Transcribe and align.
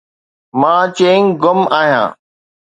مان 0.59 0.85
چيئنگ 0.97 1.27
گم 1.43 1.59
آهيان. 1.79 2.09